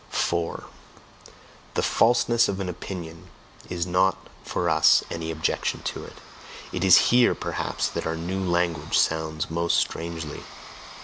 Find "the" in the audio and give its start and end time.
1.75-1.83